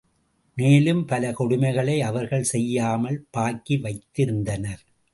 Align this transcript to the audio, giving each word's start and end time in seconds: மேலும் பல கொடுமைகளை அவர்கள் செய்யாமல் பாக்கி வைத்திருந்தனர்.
மேலும் 0.57 1.05
பல 1.05 1.31
கொடுமைகளை 1.31 1.99
அவர்கள் 1.99 2.43
செய்யாமல் 2.43 3.27
பாக்கி 3.31 3.77
வைத்திருந்தனர். 3.77 4.83